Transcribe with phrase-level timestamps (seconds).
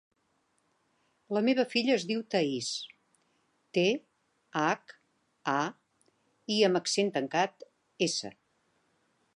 [1.37, 2.69] La meva filla es diu Thaís:
[3.79, 3.85] te,
[4.63, 4.95] hac,
[5.55, 5.59] a,
[6.57, 7.69] i amb accent tancat,
[8.11, 8.33] essa.